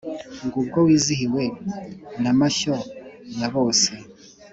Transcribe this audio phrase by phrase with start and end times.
[0.45, 1.43] ngo ubwo wizihiwe
[2.21, 2.75] na mashyo
[3.39, 3.91] ya bose,